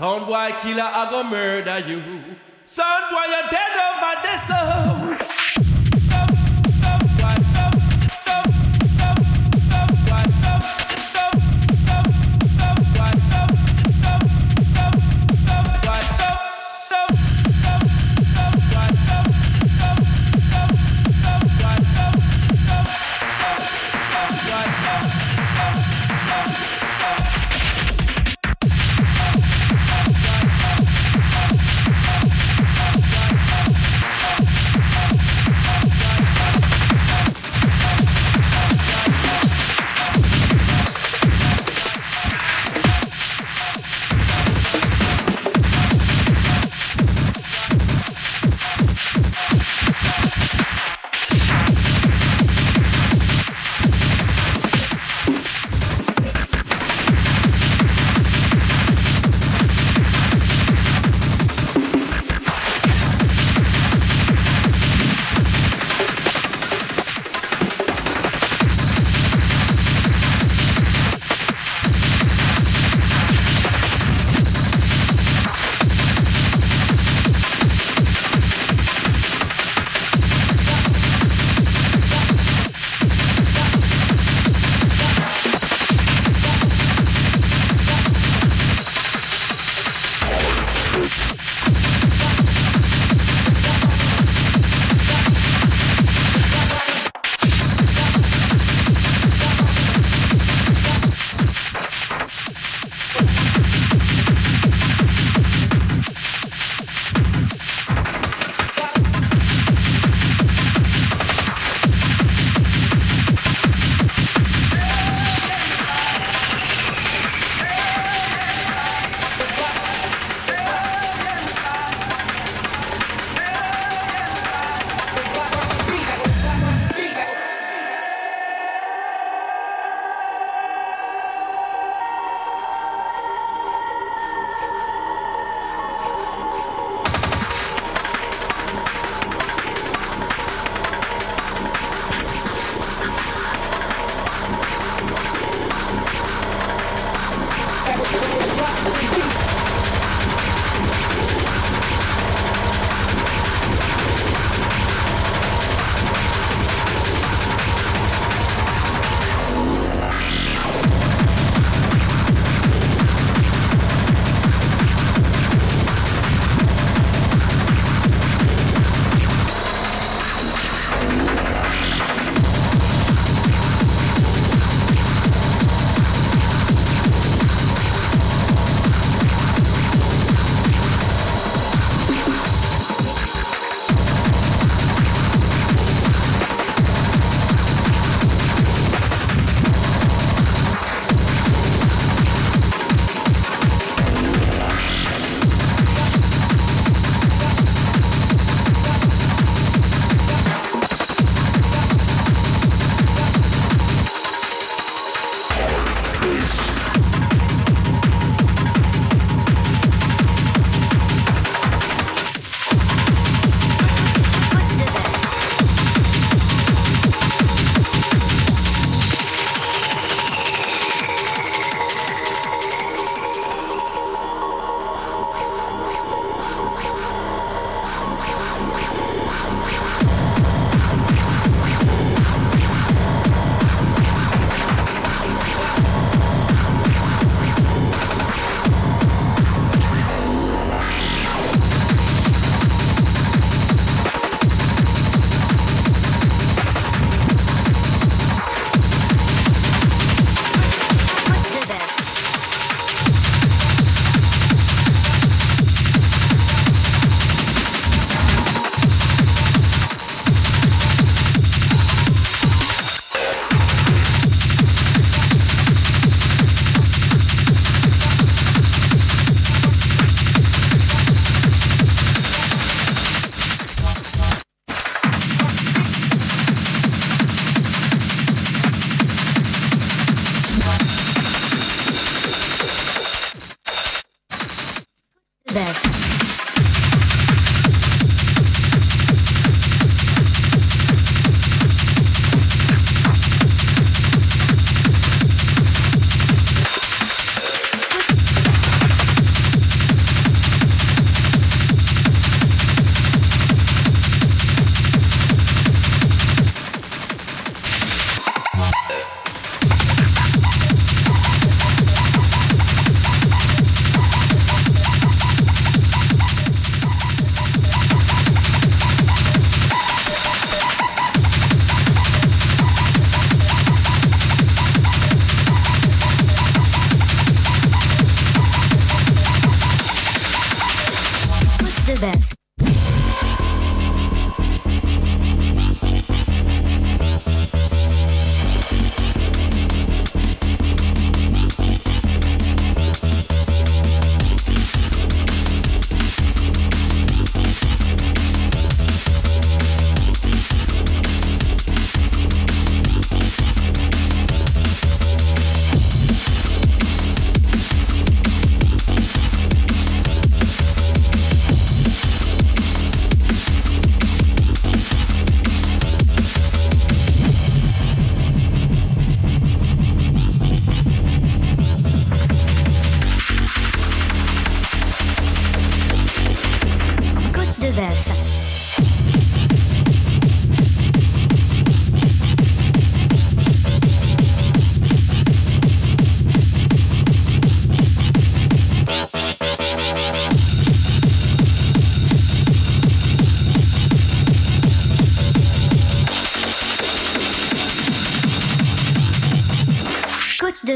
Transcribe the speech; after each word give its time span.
sound 0.00 0.26
boy 0.26 0.50
killer, 0.62 0.82
I 0.82 1.10
go 1.10 1.22
murder 1.22 1.78
you. 1.80 2.00
Sound 2.64 3.04
boy, 3.10 3.26
you're 3.28 3.50
dead 3.50 3.76
over 3.76 4.14
this 4.24 4.46
so. 4.48 5.19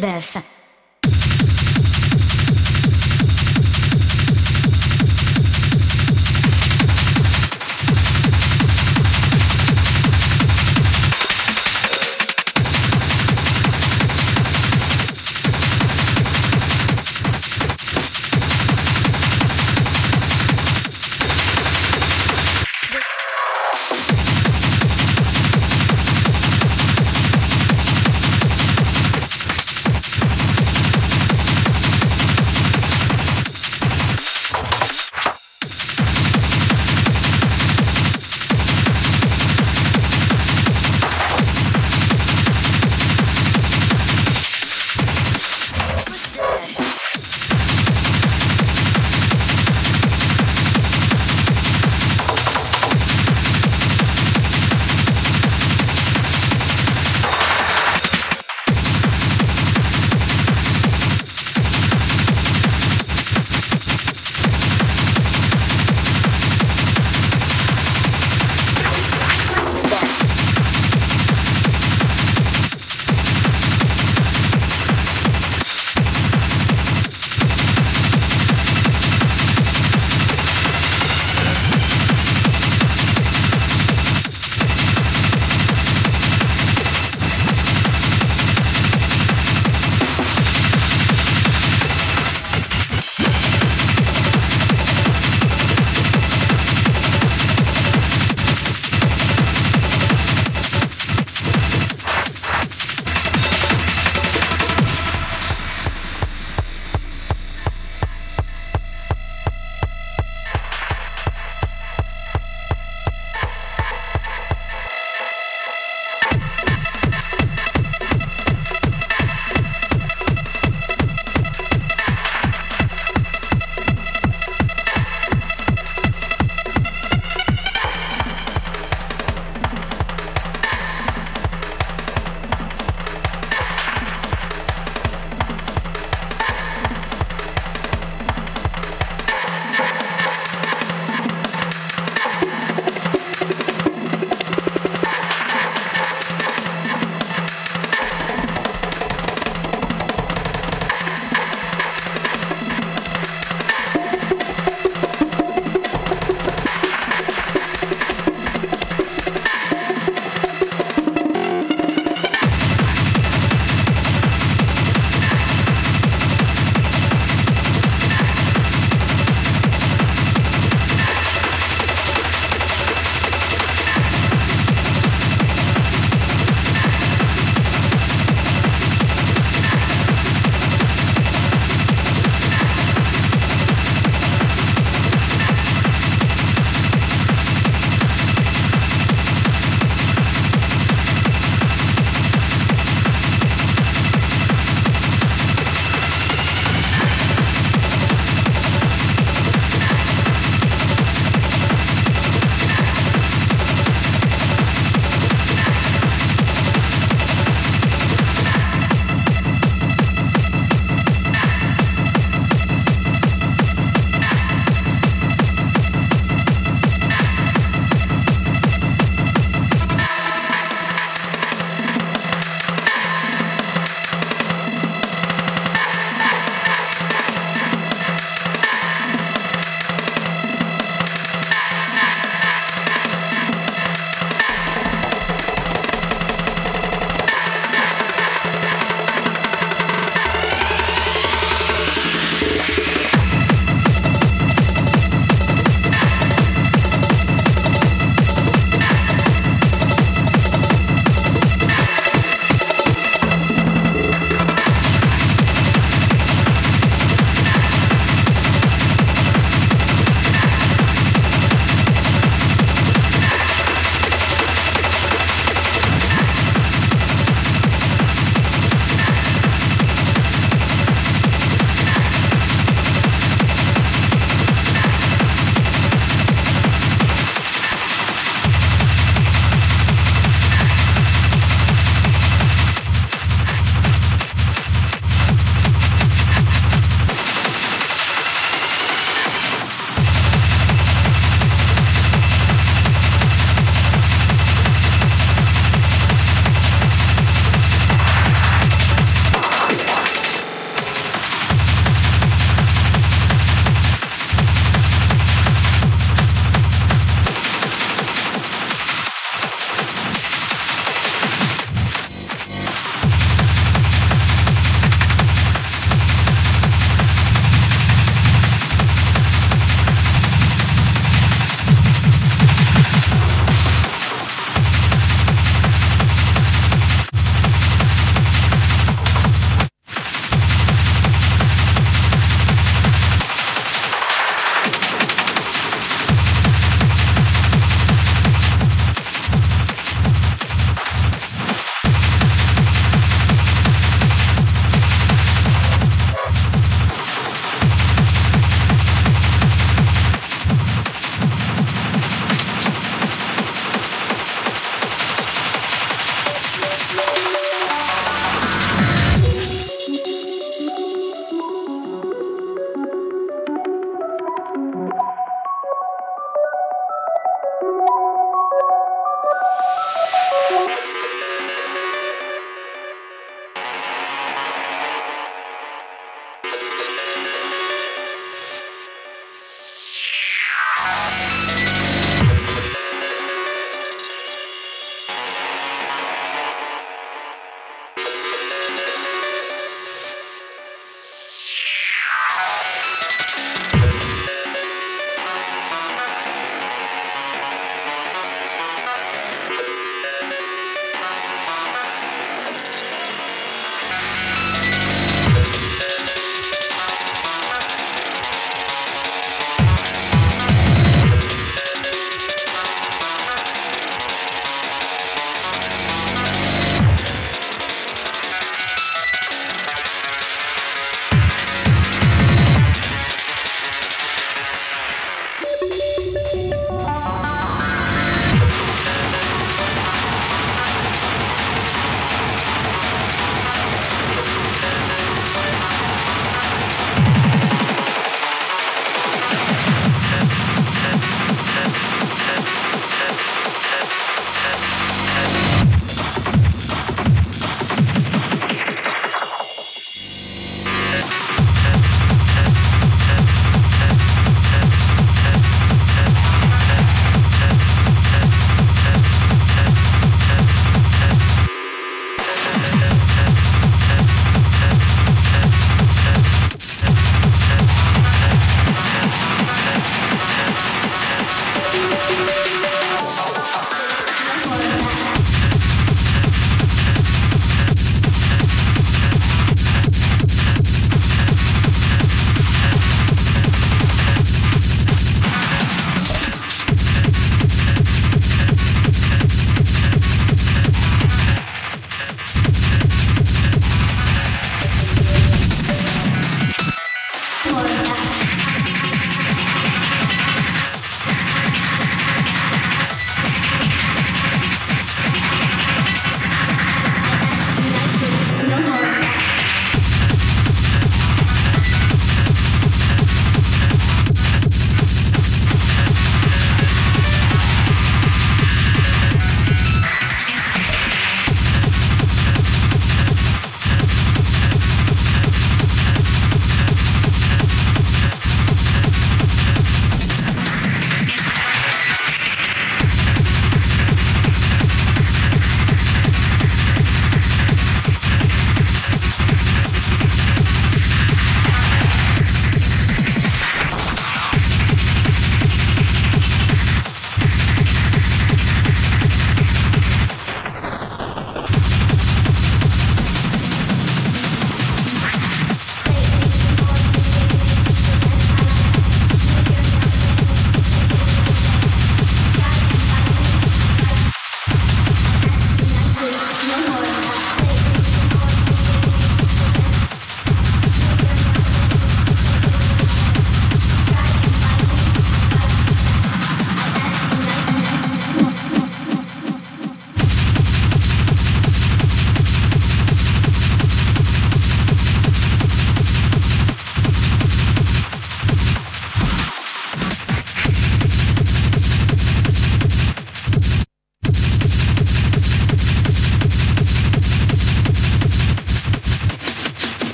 Côte 0.00 0.49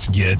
Let's 0.00 0.16
get 0.16 0.38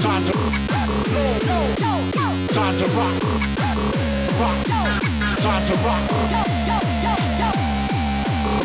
Time 0.00 0.24
to 0.24 0.32
Time 2.48 2.78
to 2.78 2.86
rock. 2.96 3.22
Rock. 4.40 4.66
Time 5.36 5.66
to 5.66 5.74
rock. 5.84 6.10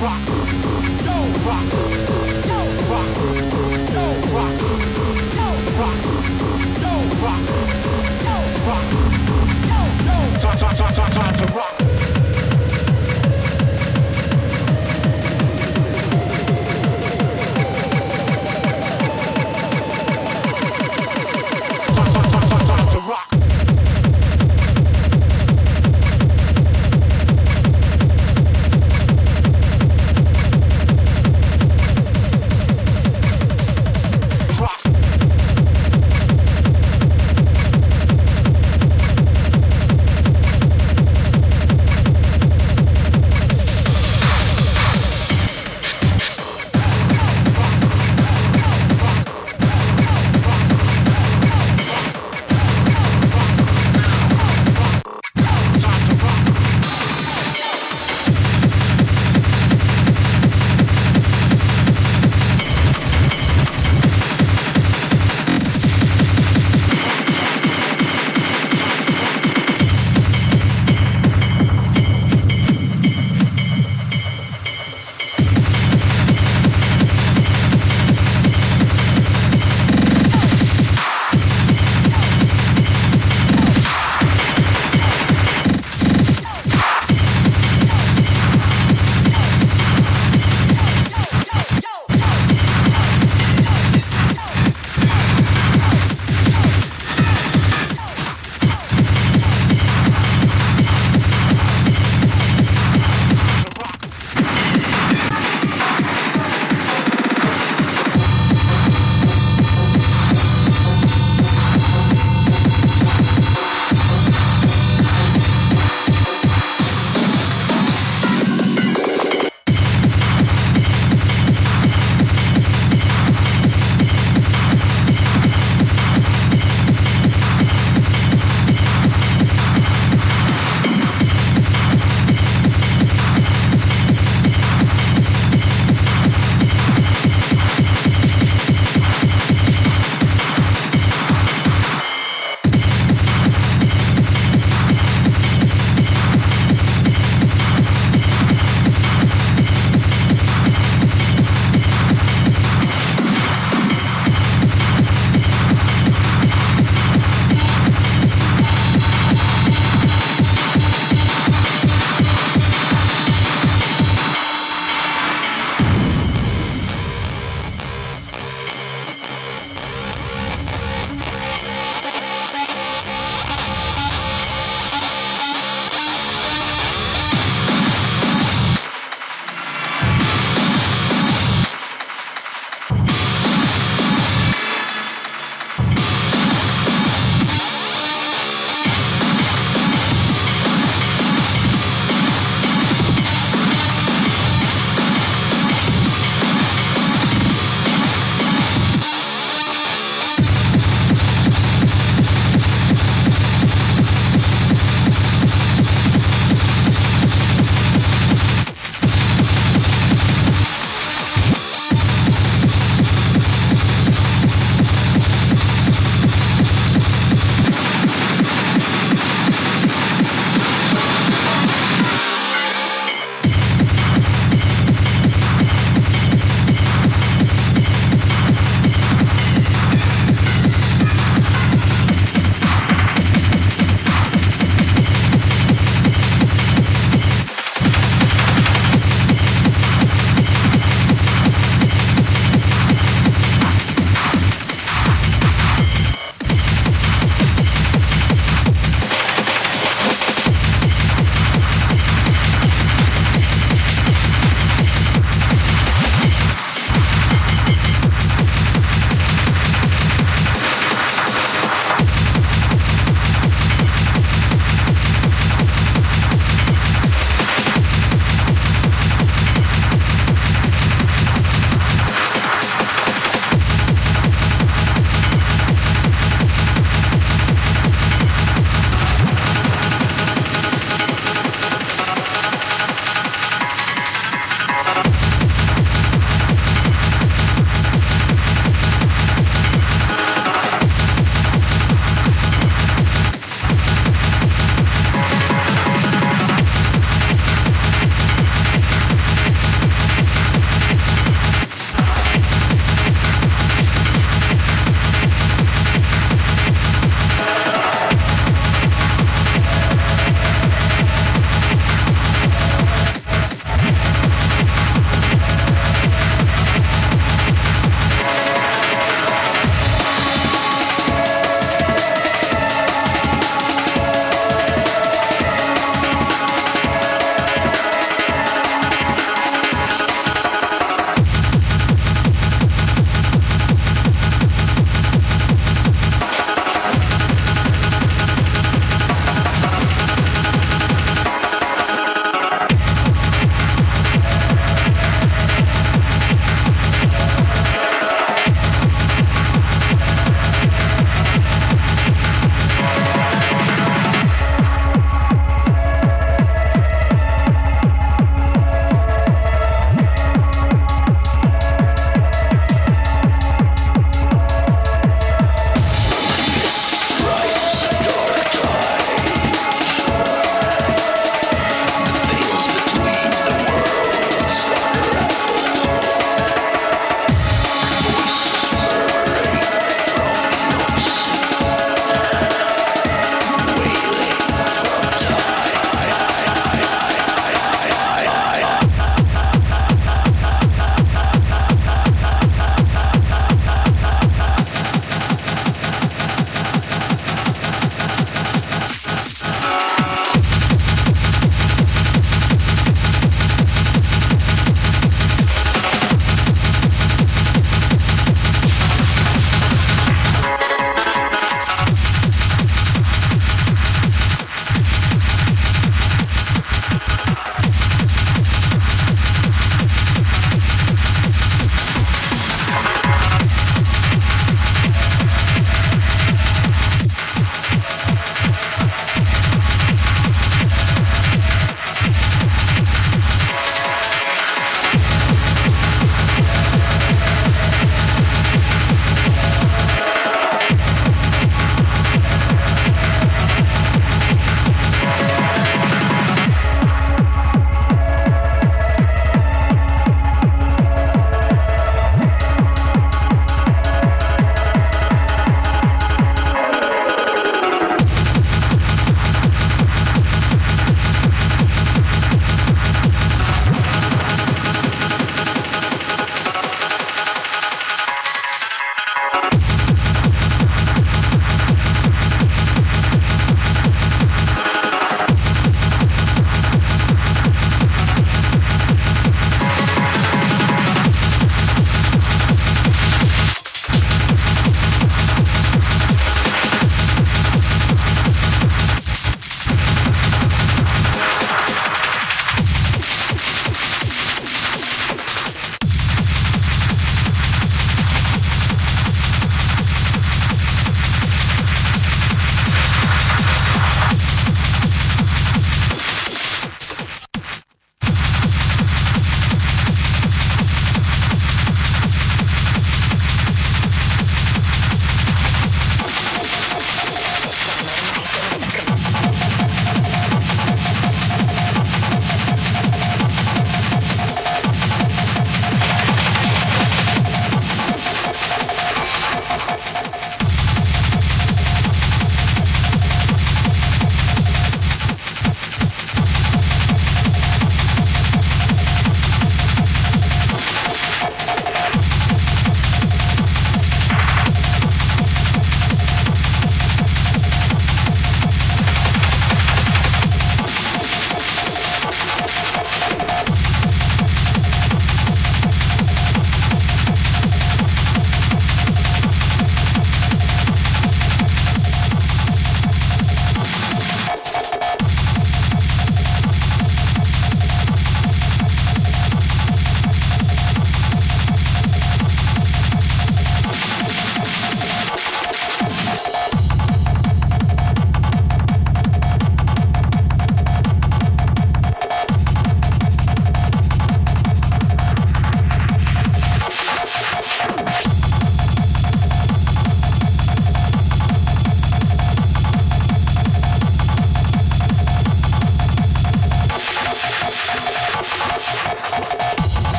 Rock. 0.00 0.02
Rock. 0.02 0.22
Rock. 1.46 1.66
Rock. 2.90 2.90
Rock. 2.90 3.14
Rock. 4.32 4.58
Rock. 8.66 8.84
Time, 10.40 10.56
time, 10.56 10.74
time, 10.74 10.92
time, 10.92 11.10
time 11.12 11.34
to 11.36 11.44
rock. 11.54 11.69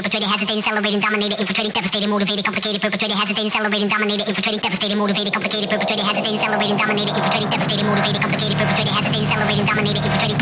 perpetrated, 0.00 0.30
hesitating, 0.30 0.62
celebrating, 0.62 0.98
dominated, 0.98 1.38
infiltrating, 1.38 1.72
devastating, 1.72 2.08
motivated, 2.08 2.42
complicated, 2.42 2.80
perpetrated, 2.80 3.16
hesitating, 3.18 3.50
celebrating, 3.50 3.86
dominated, 3.86 4.26
infiltrating, 4.28 4.60
devastating, 4.60 4.96
motivated, 4.96 5.32
complicated, 5.32 5.68
perpetrated, 5.68 6.06
hesitating, 6.06 6.38
celebrating, 6.38 6.76
dominated, 6.76 7.14
infiltrating, 7.14 7.50
devastating, 7.50 7.86
motivated, 7.86 8.22
complicated, 8.22 8.56
perpetrated, 8.56 8.94
hesitating, 8.94 9.26
celebrating, 9.28 9.66
dominated, 9.66 10.02
infiltrating, 10.02 10.39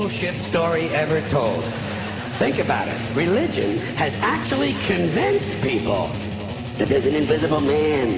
bullshit 0.00 0.48
story 0.48 0.88
ever 0.88 1.20
told. 1.28 1.62
Think 2.38 2.56
about 2.56 2.88
it. 2.88 3.14
Religion 3.14 3.76
has 3.96 4.14
actually 4.14 4.72
convinced 4.86 5.60
people 5.60 6.08
that 6.78 6.88
there's 6.88 7.04
an 7.04 7.14
invisible 7.14 7.60
man 7.60 8.16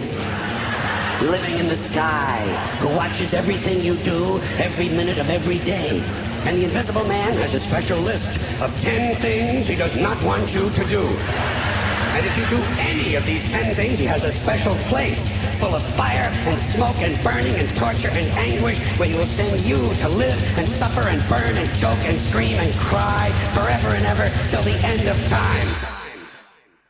living 1.28 1.59
in 1.59 1.67
the 1.67 1.77
sky 1.89 2.47
who 2.78 2.86
watches 2.86 3.35
everything 3.35 3.83
you 3.83 3.97
do 3.97 4.39
every 4.59 4.91
minute 4.91 5.19
of 5.19 5.28
every 5.28 5.59
day. 5.59 5.99
And 6.47 6.57
the 6.57 6.67
invisible 6.67 7.05
man 7.05 7.35
has 7.35 7.52
a 7.52 7.59
special 7.67 7.99
list 7.99 8.28
of 8.61 8.70
10 8.83 9.20
things 9.20 9.67
he 9.67 9.75
does 9.75 9.97
not 9.97 10.23
want 10.23 10.52
you 10.52 10.70
to 10.70 10.85
do. 10.85 11.02
And 11.02 12.25
if 12.25 12.36
you 12.39 12.59
do 12.59 12.62
any 12.78 13.17
of 13.17 13.27
these 13.27 13.43
10 13.49 13.75
things, 13.75 13.99
he 13.99 14.05
has 14.05 14.23
a 14.23 14.33
special 14.36 14.77
place 14.89 15.19
full 15.62 15.76
of 15.76 15.82
fire 15.94 16.28
and 16.34 16.73
smoke 16.73 16.99
and 16.99 17.23
burning 17.23 17.55
and 17.55 17.68
torture 17.78 18.10
and 18.10 18.26
anguish 18.34 18.81
where 18.99 19.08
he 19.08 19.15
will 19.15 19.28
send 19.28 19.60
you 19.60 19.76
to 19.76 20.08
live 20.08 20.58
and 20.58 20.68
suffer 20.70 21.02
and 21.02 21.23
burn 21.28 21.57
and 21.57 21.68
choke 21.78 22.05
and 22.05 22.20
scream 22.23 22.58
and 22.58 22.74
cry 22.74 23.31
forever 23.55 23.94
and 23.94 24.05
ever 24.05 24.28
till 24.50 24.62
the 24.65 24.74
end 24.84 25.07
of 25.07 25.16
time. 25.28 25.68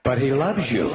But 0.05 0.23
he 0.23 0.33
loves 0.33 0.71
you. 0.71 0.95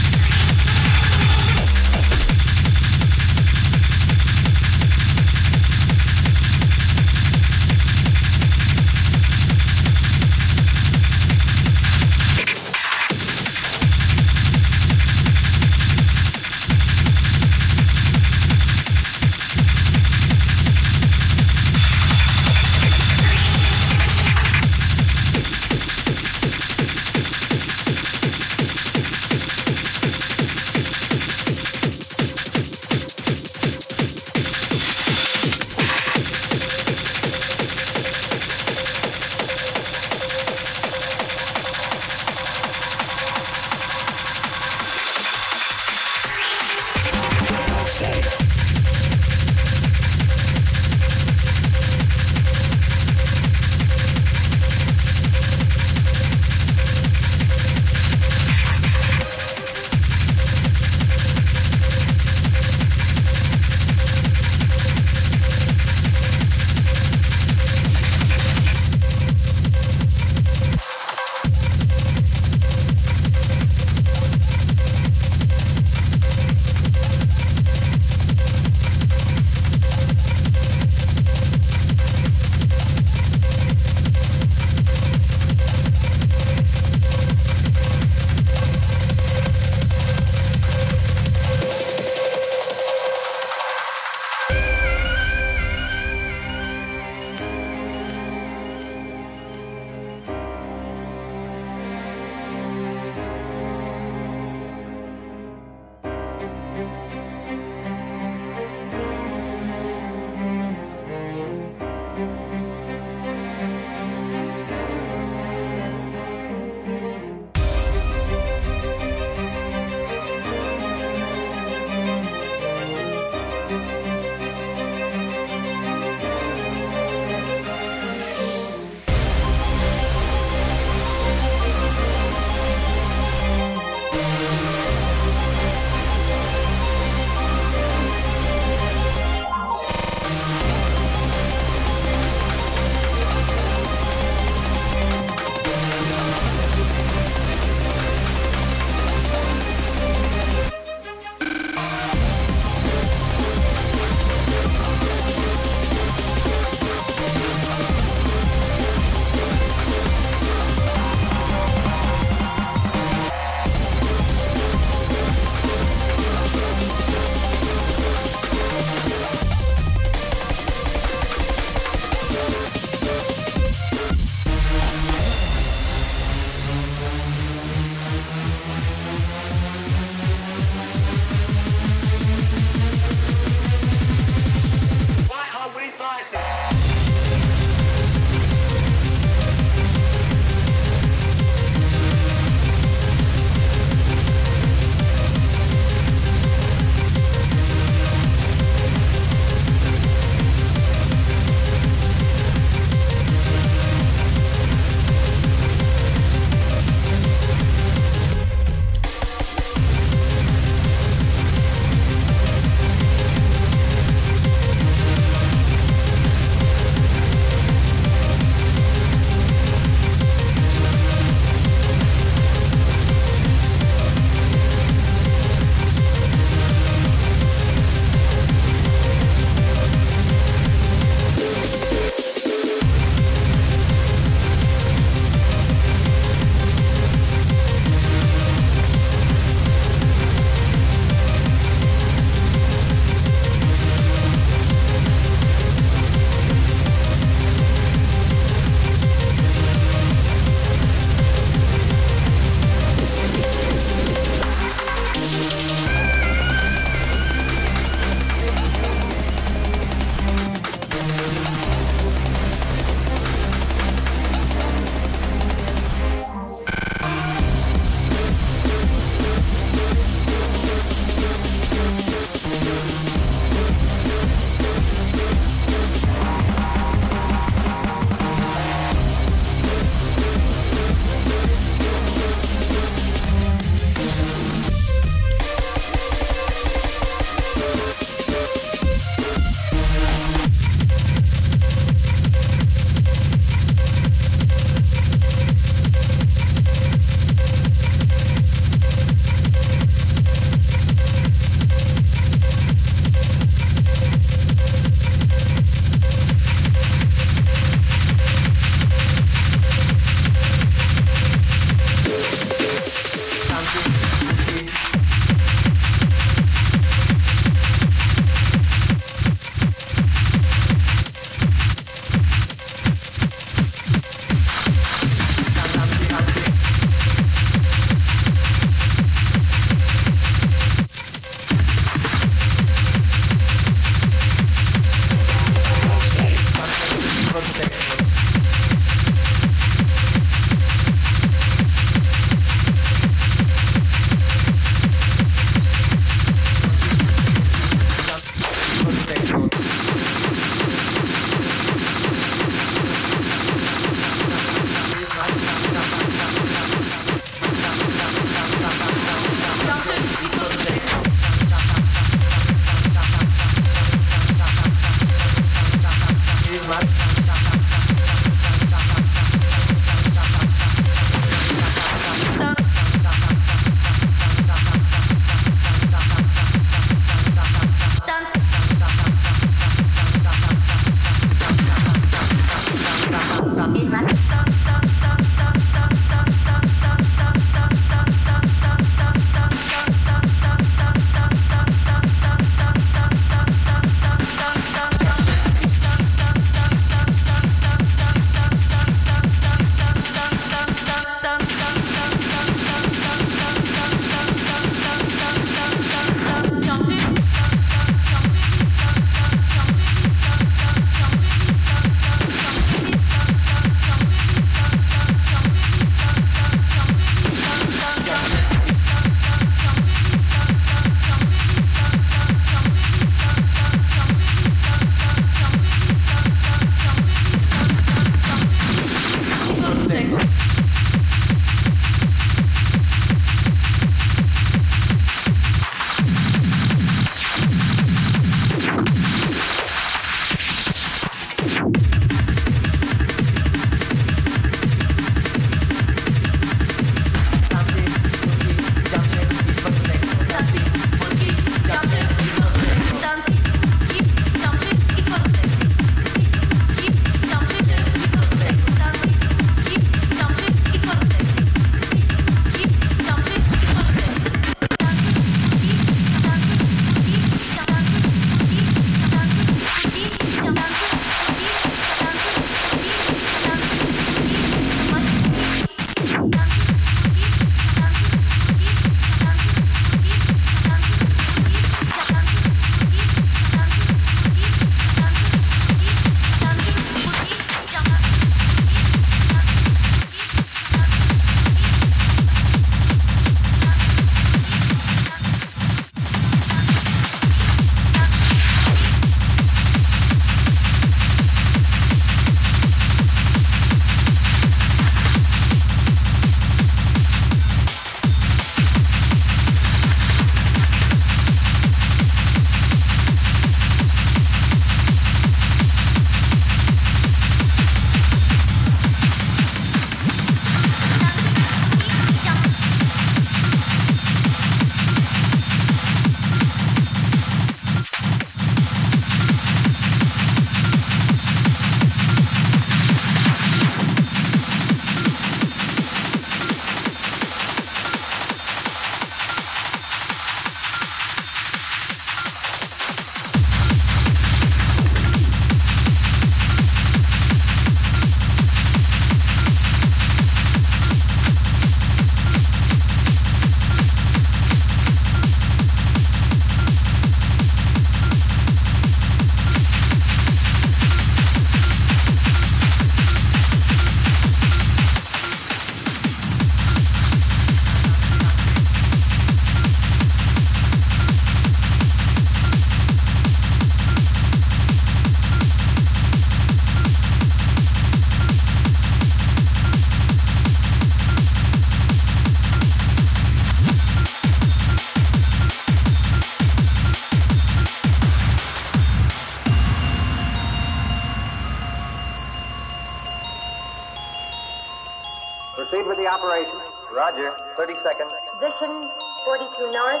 30 597.60 597.76
seconds. 597.84 598.12
Position 598.40 598.88
42 599.28 599.68
north, 599.68 600.00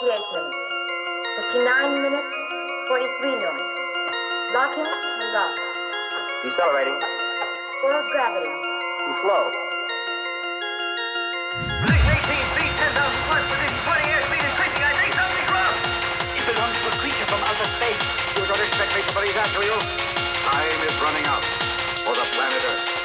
58 0.00 0.16
minutes. 0.32 0.56
59 1.52 1.92
minutes, 1.92 2.30
43 2.88 3.36
north. 3.36 3.64
Locking 4.56 4.88
and 4.88 5.28
lock. 5.36 5.52
Decelerating. 6.40 6.96
Full 6.96 8.00
gravity. 8.16 8.48
Too 8.48 9.16
slow. 9.20 9.44
18 11.84 12.56
feet, 12.56 12.72
10,000 12.80 12.96
plus 13.28 13.44
within 13.44 13.72
20 13.76 14.16
airspeed 14.16 14.40
increasing. 14.40 14.80
I 14.80 14.96
something's 15.20 15.52
wrong. 15.52 15.76
It 16.32 16.44
belongs 16.48 16.76
to 16.80 16.86
a 16.88 16.94
creature 16.96 17.28
from 17.28 17.44
outer 17.44 17.68
space. 17.76 18.04
You 18.40 18.48
don't 18.48 18.64
expect 18.64 18.96
me 18.96 19.04
to 19.04 19.12
believe 19.12 19.36
that, 19.36 19.52
do 19.52 19.60
you? 19.68 19.76
Time 20.48 20.80
is 20.80 20.96
running 21.04 21.28
out 21.28 21.44
for 22.08 22.16
the 22.16 22.24
planet 22.32 22.64
Earth. 22.72 22.95